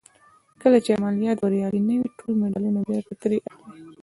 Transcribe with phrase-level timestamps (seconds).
[0.61, 3.81] کله چې عملیات بریالي نه وي ټول مډالونه بېرته ترې اخلي.